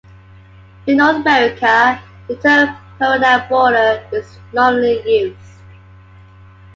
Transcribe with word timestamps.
In 0.87 0.97
North 0.97 1.17
America, 1.17 2.01
the 2.27 2.35
term 2.37 2.75
perennial 2.97 3.47
border 3.47 4.03
is 4.11 4.39
normally 4.51 4.99
used. 5.07 5.59